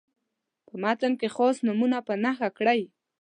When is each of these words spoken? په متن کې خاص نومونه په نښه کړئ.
په 0.67 0.73
متن 0.83 1.11
کې 1.19 1.27
خاص 1.35 1.55
نومونه 1.65 1.97
په 2.07 2.13
نښه 2.23 2.49
کړئ. 2.57 2.81